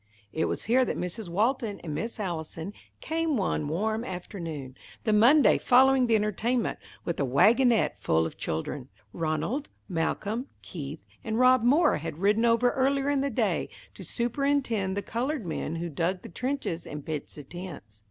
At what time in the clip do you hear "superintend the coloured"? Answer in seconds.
14.03-15.45